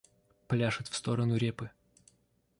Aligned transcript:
Пляшет 0.47 0.87
в 0.87 0.95
сторону 0.95 1.37
репы. 1.37 1.69